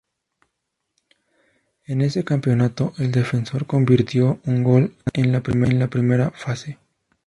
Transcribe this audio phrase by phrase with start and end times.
[1.85, 6.79] En ese campeonato el defensor convirtió un gol ante en la primera fase.